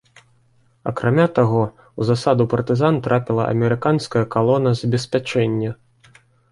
[0.91, 1.61] Акрамя таго,
[2.01, 5.71] у засаду партызан трапіла амерыканская калона забеспячэння.